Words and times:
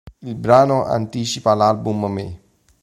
Il 0.23 0.33
brano 0.33 0.83
anticipa 0.83 1.53
l'album 1.53 2.11
"Me. 2.11 2.41